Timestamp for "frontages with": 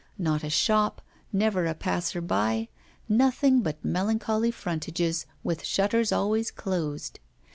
4.49-5.63